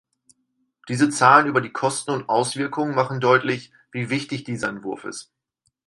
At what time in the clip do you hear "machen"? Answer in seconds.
2.95-3.19